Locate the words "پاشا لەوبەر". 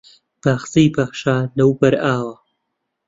0.95-1.93